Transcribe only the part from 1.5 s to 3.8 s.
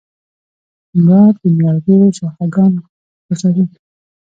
نیالګیو شاخهګان خوځوي